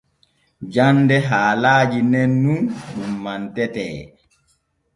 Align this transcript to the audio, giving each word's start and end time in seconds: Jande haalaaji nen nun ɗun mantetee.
Jande 0.75 1.17
haalaaji 1.29 1.99
nen 2.13 2.31
nun 2.43 2.59
ɗun 2.93 3.11
mantetee. 3.23 3.97